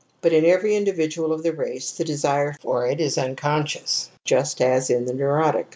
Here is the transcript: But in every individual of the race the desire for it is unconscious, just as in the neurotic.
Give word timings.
But 0.19 0.33
in 0.33 0.47
every 0.47 0.73
individual 0.75 1.31
of 1.31 1.43
the 1.43 1.53
race 1.53 1.91
the 1.91 2.03
desire 2.03 2.53
for 2.59 2.87
it 2.87 2.99
is 2.99 3.19
unconscious, 3.19 4.09
just 4.25 4.59
as 4.59 4.89
in 4.89 5.05
the 5.05 5.13
neurotic. 5.13 5.67